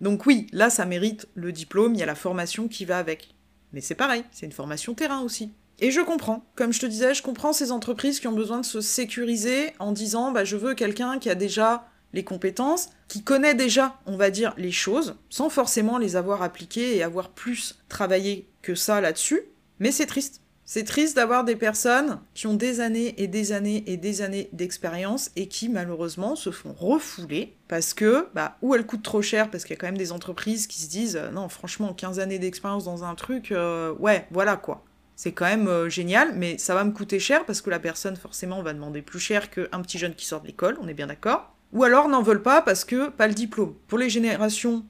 Donc 0.00 0.26
oui, 0.26 0.46
là 0.52 0.70
ça 0.70 0.86
mérite 0.86 1.26
le 1.34 1.50
diplôme, 1.50 1.94
il 1.94 1.98
y 1.98 2.04
a 2.04 2.06
la 2.06 2.14
formation 2.14 2.68
qui 2.68 2.84
va 2.84 2.98
avec. 2.98 3.34
Mais 3.72 3.80
c'est 3.80 3.96
pareil, 3.96 4.22
c'est 4.30 4.46
une 4.46 4.52
formation 4.52 4.94
terrain 4.94 5.22
aussi. 5.22 5.50
Et 5.80 5.90
je 5.90 6.00
comprends, 6.00 6.46
comme 6.54 6.72
je 6.72 6.80
te 6.80 6.86
disais, 6.86 7.12
je 7.12 7.22
comprends 7.22 7.52
ces 7.52 7.72
entreprises 7.72 8.20
qui 8.20 8.28
ont 8.28 8.32
besoin 8.32 8.60
de 8.60 8.64
se 8.64 8.80
sécuriser 8.80 9.72
en 9.80 9.90
disant 9.90 10.30
bah 10.30 10.44
je 10.44 10.56
veux 10.56 10.74
quelqu'un 10.74 11.18
qui 11.18 11.28
a 11.28 11.34
déjà 11.34 11.88
les 12.12 12.24
compétences, 12.24 12.90
qui 13.08 13.22
connaît 13.22 13.54
déjà, 13.54 14.00
on 14.06 14.16
va 14.16 14.30
dire, 14.30 14.54
les 14.56 14.72
choses, 14.72 15.16
sans 15.28 15.50
forcément 15.50 15.98
les 15.98 16.16
avoir 16.16 16.42
appliquées 16.42 16.96
et 16.96 17.02
avoir 17.02 17.30
plus 17.30 17.78
travaillé 17.88 18.48
que 18.62 18.74
ça 18.74 19.00
là-dessus. 19.00 19.42
Mais 19.80 19.92
c'est 19.92 20.06
triste. 20.06 20.40
C'est 20.68 20.82
triste 20.82 21.14
d'avoir 21.14 21.44
des 21.44 21.54
personnes 21.54 22.18
qui 22.34 22.48
ont 22.48 22.54
des 22.54 22.80
années 22.80 23.14
et 23.22 23.28
des 23.28 23.52
années 23.52 23.84
et 23.86 23.96
des 23.96 24.20
années 24.20 24.48
d'expérience 24.52 25.30
et 25.36 25.46
qui 25.46 25.68
malheureusement 25.68 26.34
se 26.34 26.50
font 26.50 26.72
refouler 26.72 27.56
parce 27.68 27.94
que, 27.94 28.26
bah, 28.34 28.58
ou 28.62 28.74
elles 28.74 28.84
coûtent 28.84 29.04
trop 29.04 29.22
cher 29.22 29.48
parce 29.48 29.62
qu'il 29.62 29.76
y 29.76 29.78
a 29.78 29.80
quand 29.80 29.86
même 29.86 29.96
des 29.96 30.10
entreprises 30.10 30.66
qui 30.66 30.82
se 30.82 30.90
disent 30.90 31.14
euh, 31.14 31.30
non, 31.30 31.48
franchement, 31.48 31.94
15 31.94 32.18
années 32.18 32.40
d'expérience 32.40 32.82
dans 32.82 33.04
un 33.04 33.14
truc, 33.14 33.52
euh, 33.52 33.94
ouais, 34.00 34.26
voilà 34.32 34.56
quoi. 34.56 34.84
C'est 35.14 35.30
quand 35.30 35.44
même 35.44 35.68
euh, 35.68 35.88
génial, 35.88 36.32
mais 36.34 36.58
ça 36.58 36.74
va 36.74 36.82
me 36.82 36.90
coûter 36.90 37.20
cher 37.20 37.46
parce 37.46 37.62
que 37.62 37.70
la 37.70 37.78
personne 37.78 38.16
forcément 38.16 38.60
va 38.60 38.74
demander 38.74 39.02
plus 39.02 39.20
cher 39.20 39.50
qu'un 39.50 39.82
petit 39.82 39.98
jeune 39.98 40.16
qui 40.16 40.26
sort 40.26 40.40
de 40.40 40.48
l'école, 40.48 40.78
on 40.80 40.88
est 40.88 40.94
bien 40.94 41.06
d'accord. 41.06 41.54
Ou 41.74 41.84
alors 41.84 42.08
n'en 42.08 42.22
veulent 42.22 42.42
pas 42.42 42.60
parce 42.60 42.84
que 42.84 43.08
pas 43.08 43.28
le 43.28 43.34
diplôme. 43.34 43.74
Pour 43.86 43.98
les 43.98 44.10
générations, 44.10 44.84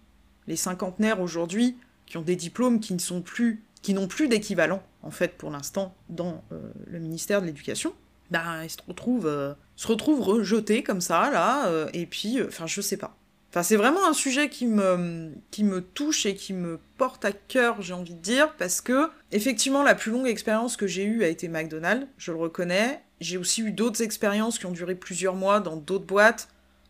les 0.47 0.57
cinquantenaires 0.57 1.21
aujourd'hui, 1.21 1.77
qui 2.07 2.17
ont 2.17 2.23
des 2.23 2.37
diplômes 2.37 2.81
qui 2.81 2.95
ne 2.95 2.99
sont 2.99 3.21
plus 3.21 3.66
qui 3.87 3.95
n'ont 3.95 4.09
plus 4.09 4.27
d'équivalent, 4.27 4.83
en 5.05 5.13
fait, 5.13 5.39
pour 5.39 5.49
l'instant, 5.49 5.95
dans 6.09 6.43
euh, 6.51 6.59
le 6.89 6.99
ministère 6.99 7.41
de 7.41 7.47
l'Éducation, 7.47 7.93
ben, 8.33 8.65
ils 8.65 8.71
se 8.71 8.79
retrouvent, 8.89 9.29
euh, 9.29 9.55
se 9.77 9.87
retrouvent 9.87 10.23
rejetés 10.23 10.83
comme 10.83 11.01
ça, 11.01 11.31
là, 11.31 11.69
euh, 11.69 11.89
et 11.93 12.05
puis, 12.07 12.43
enfin, 12.43 12.67
je 12.67 12.81
sais 12.81 12.97
pas. 12.97 13.17
Enfin, 13.51 13.63
c'est 13.63 13.77
vraiment 13.77 14.05
un 14.05 14.13
sujet 14.13 14.49
qui 14.49 14.67
me, 14.67 15.31
qui 15.53 15.63
me 15.63 15.81
touche 15.81 16.27
et 16.27 16.35
qui 16.35 16.53
me 16.53 16.81
porte 16.99 17.25
à 17.25 17.31
cœur, 17.31 17.81
j'ai 17.81 17.95
envie 17.95 18.15
de 18.15 18.21
dire, 18.21 18.55
parce 18.55 18.81
que, 18.81 19.09
effectivement, 19.31 19.85
la 19.85 19.95
plus 19.95 20.11
longue 20.11 20.27
expérience 20.27 20.77
que 20.77 20.89
j'ai 20.89 21.05
eue 21.05 21.23
a 21.23 21.29
été 21.29 21.47
McDonald's, 21.47 22.09
je 22.19 22.33
le 22.33 22.39
reconnais. 22.39 23.01
J'ai 23.21 23.39
aussi 23.39 23.63
eu 23.63 23.71
d'autres 23.71 24.03
expériences 24.03 24.59
qui 24.59 24.67
ont 24.67 24.73
duré 24.73 24.97
plusieurs 24.97 25.37
mois 25.37 25.61
dans 25.61 25.77
d'autres 25.77 26.07
boîtes, 26.07 26.49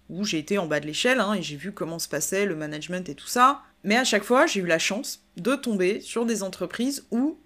où 0.09 0.25
j'ai 0.25 0.39
été 0.39 0.57
en 0.57 0.67
bas 0.67 0.81
de 0.81 0.87
l'échelle, 0.87 1.21
hein, 1.21 1.35
et 1.35 1.43
j'ai 1.43 1.57
vu 1.57 1.73
comment 1.73 1.99
se 1.99 2.09
passait 2.09 2.47
le 2.47 2.57
management 2.57 3.07
et 3.11 3.15
tout 3.15 3.27
ça. 3.27 3.61
Mais 3.85 3.97
à 3.97 4.05
chaque 4.05 4.25
fois, 4.25 4.47
j'ai 4.47 4.61
eu 4.61 4.67
la 4.67 4.79
chance 4.79 5.23
de 5.37 5.55
tomber 5.55 6.01
sur 6.01 6.27
des 6.27 6.43
entreprises 6.43 7.07
où 7.11 7.39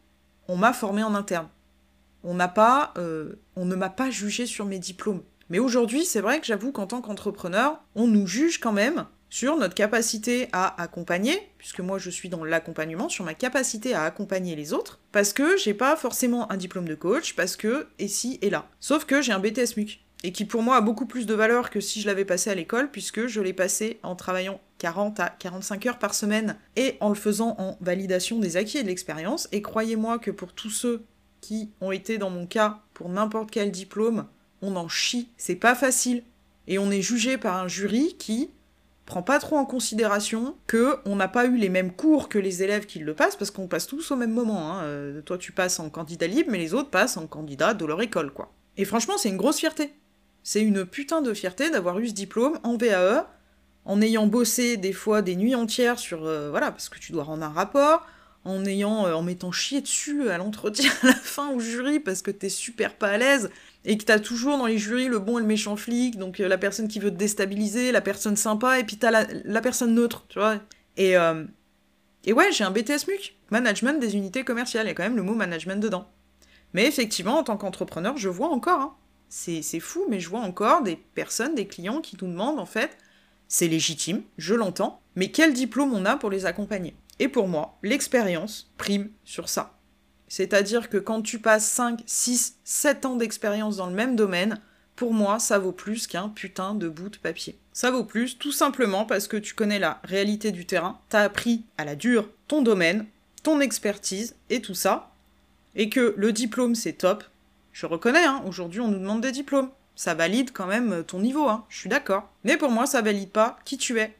on 0.48 0.56
m'a 0.56 0.72
formé 0.72 1.02
en 1.02 1.14
interne. 1.14 1.48
On 2.24 2.36
pas, 2.48 2.92
euh, 2.98 3.40
on 3.56 3.64
ne 3.64 3.74
m'a 3.74 3.88
pas 3.88 4.10
jugé 4.10 4.46
sur 4.46 4.66
mes 4.66 4.78
diplômes. 4.78 5.22
Mais 5.48 5.58
aujourd'hui, 5.58 6.04
c'est 6.04 6.20
vrai 6.20 6.40
que 6.40 6.46
j'avoue 6.46 6.72
qu'en 6.72 6.86
tant 6.86 7.00
qu'entrepreneur, 7.00 7.82
on 7.94 8.06
nous 8.06 8.26
juge 8.26 8.58
quand 8.58 8.72
même 8.72 9.06
sur 9.30 9.56
notre 9.56 9.74
capacité 9.74 10.48
à 10.52 10.80
accompagner, 10.82 11.40
puisque 11.56 11.80
moi 11.80 11.98
je 11.98 12.10
suis 12.10 12.28
dans 12.28 12.44
l'accompagnement, 12.44 13.08
sur 13.08 13.24
ma 13.24 13.34
capacité 13.34 13.94
à 13.94 14.02
accompagner 14.02 14.56
les 14.56 14.72
autres, 14.72 15.00
parce 15.12 15.32
que 15.32 15.56
j'ai 15.56 15.72
pas 15.72 15.96
forcément 15.96 16.50
un 16.50 16.56
diplôme 16.56 16.88
de 16.88 16.96
coach, 16.96 17.34
parce 17.34 17.56
que 17.56 17.86
et 17.98 18.08
si 18.08 18.38
et 18.42 18.50
là. 18.50 18.68
Sauf 18.80 19.04
que 19.04 19.22
j'ai 19.22 19.32
un 19.32 19.38
BTS 19.38 19.76
MUC, 19.76 20.00
et 20.22 20.32
qui 20.32 20.44
pour 20.44 20.62
moi 20.62 20.76
a 20.76 20.80
beaucoup 20.80 21.06
plus 21.06 21.26
de 21.26 21.34
valeur 21.34 21.70
que 21.70 21.80
si 21.80 22.00
je 22.00 22.06
l'avais 22.06 22.24
passé 22.24 22.50
à 22.50 22.54
l'école, 22.54 22.90
puisque 22.90 23.26
je 23.26 23.40
l'ai 23.40 23.52
passé 23.52 23.98
en 24.02 24.16
travaillant 24.16 24.60
40 24.78 25.20
à 25.20 25.28
45 25.30 25.86
heures 25.86 25.98
par 25.98 26.14
semaine 26.14 26.56
et 26.76 26.96
en 27.00 27.08
le 27.08 27.14
faisant 27.14 27.54
en 27.58 27.76
validation 27.80 28.38
des 28.38 28.56
acquis 28.56 28.78
et 28.78 28.82
de 28.82 28.88
l'expérience. 28.88 29.48
Et 29.52 29.62
croyez-moi 29.62 30.18
que 30.18 30.30
pour 30.30 30.52
tous 30.52 30.70
ceux 30.70 31.04
qui 31.40 31.70
ont 31.80 31.92
été 31.92 32.18
dans 32.18 32.30
mon 32.30 32.46
cas 32.46 32.80
pour 32.92 33.08
n'importe 33.08 33.50
quel 33.50 33.70
diplôme, 33.70 34.26
on 34.62 34.76
en 34.76 34.88
chie, 34.88 35.30
c'est 35.36 35.56
pas 35.56 35.74
facile. 35.74 36.22
Et 36.66 36.78
on 36.78 36.90
est 36.90 37.02
jugé 37.02 37.38
par 37.38 37.56
un 37.56 37.68
jury 37.68 38.16
qui 38.18 38.50
prend 39.06 39.22
pas 39.22 39.40
trop 39.40 39.56
en 39.56 39.64
considération 39.64 40.56
que 40.66 40.98
on 41.04 41.16
n'a 41.16 41.28
pas 41.28 41.46
eu 41.46 41.56
les 41.56 41.68
mêmes 41.68 41.92
cours 41.92 42.28
que 42.28 42.38
les 42.38 42.62
élèves 42.62 42.86
qui 42.86 43.00
le 43.00 43.14
passent, 43.14 43.36
parce 43.36 43.50
qu'on 43.50 43.66
passe 43.66 43.86
tous 43.86 44.10
au 44.12 44.16
même 44.16 44.30
moment. 44.30 44.70
Hein. 44.70 44.84
Euh, 44.84 45.22
toi, 45.22 45.36
tu 45.36 45.50
passes 45.50 45.80
en 45.80 45.90
candidat 45.90 46.28
libre, 46.28 46.50
mais 46.52 46.58
les 46.58 46.74
autres 46.74 46.90
passent 46.90 47.16
en 47.16 47.26
candidat 47.26 47.74
de 47.74 47.84
leur 47.84 48.00
école, 48.02 48.32
quoi. 48.32 48.52
Et 48.76 48.84
franchement, 48.84 49.18
c'est 49.18 49.28
une 49.28 49.36
grosse 49.36 49.58
fierté. 49.58 49.92
C'est 50.42 50.62
une 50.62 50.84
putain 50.84 51.22
de 51.22 51.34
fierté 51.34 51.70
d'avoir 51.70 51.98
eu 51.98 52.08
ce 52.08 52.14
diplôme 52.14 52.58
en 52.62 52.76
VAE, 52.76 53.26
en 53.84 54.00
ayant 54.00 54.26
bossé 54.26 54.76
des 54.76 54.92
fois 54.92 55.22
des 55.22 55.36
nuits 55.36 55.54
entières 55.54 55.98
sur... 55.98 56.24
Euh, 56.24 56.50
voilà, 56.50 56.70
parce 56.70 56.88
que 56.88 56.98
tu 56.98 57.12
dois 57.12 57.24
rendre 57.24 57.44
un 57.44 57.50
rapport, 57.50 58.06
en 58.44 58.64
ayant... 58.64 59.06
Euh, 59.06 59.14
en 59.14 59.22
mettant 59.22 59.52
chier 59.52 59.80
dessus 59.80 60.28
à 60.30 60.38
l'entretien 60.38 60.90
à 61.02 61.08
la 61.08 61.14
fin 61.14 61.50
au 61.50 61.60
jury 61.60 62.00
parce 62.00 62.22
que 62.22 62.30
t'es 62.30 62.48
super 62.48 62.96
pas 62.96 63.08
à 63.08 63.18
l'aise, 63.18 63.50
et 63.84 63.96
que 63.96 64.04
t'as 64.04 64.18
toujours 64.18 64.58
dans 64.58 64.66
les 64.66 64.78
jurys 64.78 65.08
le 65.08 65.18
bon 65.18 65.38
et 65.38 65.40
le 65.40 65.46
méchant 65.46 65.76
flic, 65.76 66.18
donc 66.18 66.40
euh, 66.40 66.48
la 66.48 66.58
personne 66.58 66.88
qui 66.88 66.98
veut 66.98 67.10
te 67.10 67.16
déstabiliser, 67.16 67.92
la 67.92 68.00
personne 68.00 68.36
sympa, 68.36 68.78
et 68.78 68.84
puis 68.84 68.96
t'as 68.96 69.10
la, 69.10 69.26
la 69.44 69.60
personne 69.60 69.94
neutre, 69.94 70.26
tu 70.28 70.38
vois. 70.38 70.56
Et, 70.96 71.16
euh, 71.16 71.44
et 72.24 72.32
ouais, 72.32 72.52
j'ai 72.52 72.64
un 72.64 72.70
BTS 72.70 73.06
MUC, 73.08 73.36
management 73.50 73.98
des 73.98 74.16
unités 74.16 74.44
commerciales, 74.44 74.86
il 74.86 74.88
y 74.90 74.92
a 74.92 74.94
quand 74.94 75.02
même 75.02 75.16
le 75.16 75.22
mot 75.22 75.34
management 75.34 75.80
dedans. 75.80 76.10
Mais 76.74 76.86
effectivement, 76.86 77.38
en 77.38 77.42
tant 77.42 77.56
qu'entrepreneur, 77.56 78.16
je 78.16 78.28
vois 78.28 78.48
encore, 78.48 78.80
hein, 78.80 78.96
c'est 79.30 79.80
fou, 79.80 80.04
mais 80.10 80.20
je 80.20 80.28
vois 80.28 80.40
encore 80.40 80.82
des 80.82 80.96
personnes, 80.96 81.54
des 81.54 81.66
clients 81.66 82.00
qui 82.00 82.18
nous 82.20 82.28
demandent 82.28 82.58
en 82.58 82.66
fait, 82.66 82.98
c'est 83.48 83.68
légitime, 83.68 84.22
je 84.36 84.54
l'entends, 84.54 85.00
mais 85.16 85.30
quel 85.30 85.54
diplôme 85.54 85.94
on 85.94 86.04
a 86.04 86.16
pour 86.16 86.30
les 86.30 86.46
accompagner? 86.46 86.94
Et 87.18 87.28
pour 87.28 87.48
moi, 87.48 87.78
l'expérience 87.82 88.70
prime 88.76 89.10
sur 89.24 89.48
ça. 89.48 89.78
C'est-à-dire 90.28 90.88
que 90.88 90.96
quand 90.96 91.22
tu 91.22 91.38
passes 91.38 91.66
5, 91.66 92.02
6, 92.06 92.56
7 92.64 93.06
ans 93.06 93.16
d'expérience 93.16 93.76
dans 93.76 93.86
le 93.86 93.94
même 93.94 94.16
domaine, 94.16 94.60
pour 94.96 95.14
moi, 95.14 95.38
ça 95.38 95.58
vaut 95.58 95.72
plus 95.72 96.06
qu'un 96.06 96.28
putain 96.28 96.74
de 96.74 96.88
bout 96.88 97.08
de 97.08 97.16
papier. 97.16 97.58
Ça 97.72 97.90
vaut 97.90 98.04
plus 98.04 98.38
tout 98.38 98.52
simplement 98.52 99.06
parce 99.06 99.28
que 99.28 99.36
tu 99.36 99.54
connais 99.54 99.78
la 99.78 100.00
réalité 100.04 100.52
du 100.52 100.66
terrain, 100.66 101.00
t'as 101.08 101.22
appris 101.22 101.64
à 101.78 101.84
la 101.84 101.96
dure 101.96 102.28
ton 102.48 102.62
domaine, 102.62 103.06
ton 103.42 103.60
expertise 103.60 104.34
et 104.50 104.60
tout 104.60 104.74
ça, 104.74 105.12
et 105.74 105.88
que 105.88 106.14
le 106.16 106.32
diplôme 106.32 106.74
c'est 106.74 106.92
top. 106.94 107.24
Je 107.72 107.86
reconnais, 107.86 108.24
hein, 108.24 108.42
aujourd'hui 108.46 108.80
on 108.80 108.88
nous 108.88 108.98
demande 108.98 109.20
des 109.20 109.32
diplômes. 109.32 109.70
Ça 109.96 110.14
valide 110.14 110.50
quand 110.52 110.66
même 110.66 111.04
ton 111.06 111.20
niveau, 111.20 111.48
hein, 111.48 111.64
je 111.68 111.78
suis 111.78 111.88
d'accord. 111.88 112.28
Mais 112.44 112.56
pour 112.56 112.70
moi, 112.70 112.86
ça 112.86 113.02
valide 113.02 113.30
pas 113.30 113.58
qui 113.64 113.76
tu 113.76 114.00
es, 114.00 114.16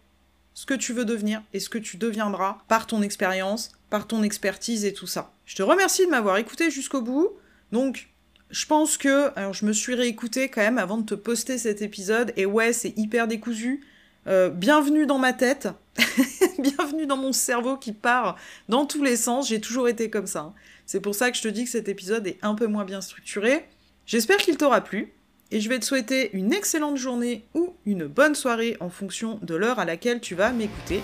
ce 0.55 0.67
que 0.67 0.75
tu 0.75 0.93
veux 0.93 1.05
devenir 1.05 1.43
et 1.53 1.61
ce 1.61 1.71
que 1.71 1.79
tu 1.79 1.97
deviendras 1.97 2.59
par 2.69 2.87
ton 2.87 3.03
expérience, 3.03 3.73
par 3.89 4.07
ton 4.07 4.23
expertise 4.23 4.85
et 4.85 4.93
tout 4.93 5.07
ça. 5.07 5.33
Je 5.47 5.57
te 5.57 5.63
remercie 5.63 6.05
de 6.05 6.11
m'avoir 6.11 6.37
écouté 6.37 6.71
jusqu'au 6.71 7.01
bout. 7.01 7.31
Donc, 7.73 8.11
je 8.51 8.67
pense 8.67 8.97
que. 8.97 9.37
Alors, 9.37 9.55
je 9.55 9.65
me 9.65 9.73
suis 9.73 9.95
réécouté 9.95 10.49
quand 10.49 10.61
même 10.61 10.79
avant 10.79 10.99
de 10.99 11.07
te 11.07 11.15
poster 11.15 11.59
cet 11.59 11.83
épisode. 11.83 12.33
Et 12.37 12.47
ouais, 12.47 12.73
c'est 12.73 12.97
hyper 12.97 13.27
décousu. 13.27 13.81
Euh, 14.27 14.51
bienvenue 14.51 15.07
dans 15.07 15.19
ma 15.19 15.33
tête. 15.33 15.69
bienvenue 16.59 17.07
dans 17.07 17.17
mon 17.17 17.33
cerveau 17.33 17.77
qui 17.77 17.93
part 17.93 18.37
dans 18.69 18.85
tous 18.85 19.03
les 19.03 19.17
sens. 19.17 19.49
J'ai 19.49 19.61
toujours 19.61 19.89
été 19.89 20.11
comme 20.11 20.27
ça. 20.27 20.41
Hein. 20.41 20.55
C'est 20.85 21.01
pour 21.01 21.15
ça 21.15 21.31
que 21.31 21.37
je 21.37 21.43
te 21.43 21.49
dis 21.49 21.65
que 21.65 21.71
cet 21.71 21.89
épisode 21.89 22.27
est 22.27 22.39
un 22.43 22.55
peu 22.55 22.67
moins 22.67 22.85
bien 22.85 23.01
structuré. 23.01 23.67
J'espère 24.07 24.39
qu'il 24.39 24.57
t'aura 24.57 24.83
plu. 24.83 25.13
Et 25.53 25.61
je 25.61 25.69
vais 25.69 25.81
te 25.81 25.85
souhaiter 25.85 26.31
une 26.33 26.53
excellente 26.53 26.97
journée 26.97 27.45
ou 27.55 27.75
une 27.85 28.07
bonne 28.07 28.37
soirée 28.37 28.77
en 28.79 28.89
fonction 28.89 29.41
de 29.43 29.57
l'heure 29.57 29.81
à 29.81 29.85
laquelle 29.85 30.21
tu 30.21 30.37
vas 30.37 30.53
m'écouter. 30.53 31.01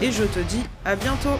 Et 0.00 0.12
je 0.12 0.22
te 0.24 0.38
dis 0.48 0.62
à 0.84 0.94
bientôt 0.94 1.38